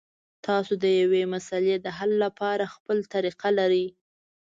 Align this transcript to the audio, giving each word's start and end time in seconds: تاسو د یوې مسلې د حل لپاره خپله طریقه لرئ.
تاسو 0.45 0.73
د 0.83 0.85
یوې 1.01 1.21
مسلې 1.33 1.75
د 1.79 1.87
حل 1.97 2.11
لپاره 2.23 2.71
خپله 2.75 3.03
طریقه 3.13 3.49
لرئ. 3.59 3.85